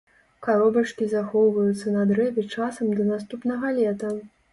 [0.45, 4.11] Каробачкі захоўваюцца на дрэве часам да наступнага лета.